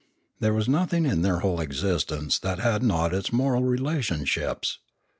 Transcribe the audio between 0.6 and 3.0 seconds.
nothing in their whole existence that had